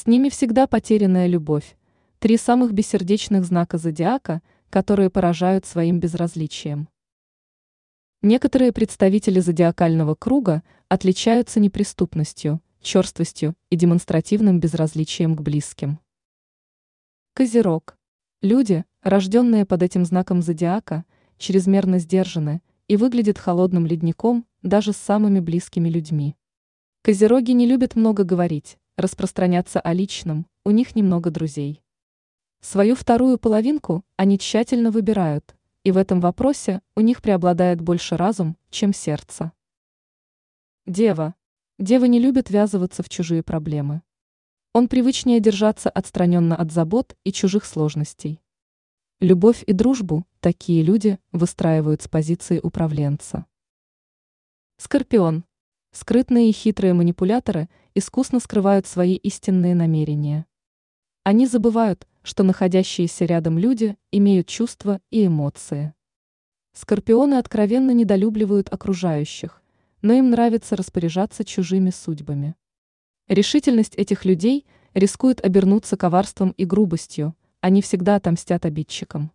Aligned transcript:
С 0.00 0.06
ними 0.06 0.30
всегда 0.30 0.66
потерянная 0.66 1.26
любовь. 1.26 1.76
Три 2.20 2.38
самых 2.38 2.72
бессердечных 2.72 3.44
знака 3.44 3.76
зодиака, 3.76 4.40
которые 4.70 5.10
поражают 5.10 5.66
своим 5.66 6.00
безразличием. 6.00 6.88
Некоторые 8.22 8.72
представители 8.72 9.40
зодиакального 9.40 10.14
круга 10.14 10.62
отличаются 10.88 11.60
неприступностью, 11.60 12.62
черствостью 12.80 13.54
и 13.68 13.76
демонстративным 13.76 14.58
безразличием 14.58 15.36
к 15.36 15.42
близким. 15.42 15.98
Козерог. 17.34 17.98
Люди, 18.40 18.86
рожденные 19.02 19.66
под 19.66 19.82
этим 19.82 20.06
знаком 20.06 20.40
зодиака, 20.40 21.04
чрезмерно 21.36 21.98
сдержаны 21.98 22.62
и 22.88 22.96
выглядят 22.96 23.36
холодным 23.36 23.84
ледником 23.84 24.46
даже 24.62 24.94
с 24.94 24.96
самыми 24.96 25.40
близкими 25.40 25.90
людьми. 25.90 26.36
Козероги 27.02 27.50
не 27.52 27.66
любят 27.66 27.96
много 27.96 28.24
говорить, 28.24 28.78
распространяться 28.96 29.80
о 29.80 29.92
личном, 29.92 30.46
у 30.64 30.70
них 30.70 30.94
немного 30.94 31.30
друзей. 31.30 31.82
Свою 32.60 32.94
вторую 32.94 33.38
половинку 33.38 34.04
они 34.16 34.38
тщательно 34.38 34.90
выбирают, 34.90 35.56
и 35.84 35.92
в 35.92 35.96
этом 35.96 36.20
вопросе 36.20 36.82
у 36.94 37.00
них 37.00 37.22
преобладает 37.22 37.80
больше 37.80 38.16
разум, 38.16 38.56
чем 38.70 38.92
сердце. 38.92 39.52
Дева. 40.86 41.34
Девы 41.78 42.08
не 42.08 42.18
любят 42.18 42.50
ввязываться 42.50 43.02
в 43.02 43.08
чужие 43.08 43.42
проблемы. 43.42 44.02
Он 44.72 44.88
привычнее 44.88 45.40
держаться 45.40 45.88
отстраненно 45.88 46.54
от 46.54 46.70
забот 46.70 47.16
и 47.24 47.32
чужих 47.32 47.64
сложностей. 47.64 48.42
Любовь 49.20 49.64
и 49.66 49.72
дружбу 49.72 50.26
такие 50.40 50.82
люди 50.82 51.18
выстраивают 51.32 52.02
с 52.02 52.08
позиции 52.08 52.60
управленца. 52.62 53.46
Скорпион. 54.76 55.44
Скрытные 55.92 56.50
и 56.50 56.52
хитрые 56.52 56.94
манипуляторы 56.94 57.68
искусно 57.94 58.40
скрывают 58.40 58.86
свои 58.86 59.16
истинные 59.16 59.74
намерения. 59.74 60.46
Они 61.24 61.46
забывают, 61.46 62.06
что 62.22 62.42
находящиеся 62.42 63.24
рядом 63.24 63.58
люди 63.58 63.96
имеют 64.12 64.46
чувства 64.46 65.00
и 65.10 65.26
эмоции. 65.26 65.94
Скорпионы 66.72 67.34
откровенно 67.34 67.90
недолюбливают 67.90 68.72
окружающих, 68.72 69.62
но 70.02 70.12
им 70.12 70.30
нравится 70.30 70.76
распоряжаться 70.76 71.44
чужими 71.44 71.90
судьбами. 71.90 72.54
Решительность 73.28 73.94
этих 73.96 74.24
людей 74.24 74.66
рискует 74.94 75.44
обернуться 75.44 75.96
коварством 75.96 76.50
и 76.52 76.64
грубостью, 76.64 77.34
они 77.60 77.82
всегда 77.82 78.16
отомстят 78.16 78.64
обидчикам. 78.64 79.32